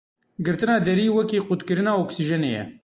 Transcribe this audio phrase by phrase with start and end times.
[0.45, 2.63] Girtina derî wekî qutkirina oksîjenê ye.